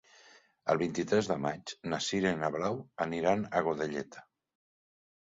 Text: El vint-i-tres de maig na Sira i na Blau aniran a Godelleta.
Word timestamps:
El 0.73 0.79
vint-i-tres 0.81 1.27
de 1.31 1.35
maig 1.43 1.73
na 1.91 1.99
Sira 2.05 2.31
i 2.35 2.39
na 2.39 2.49
Blau 2.55 2.79
aniran 3.05 3.43
a 3.59 3.61
Godelleta. 3.69 4.23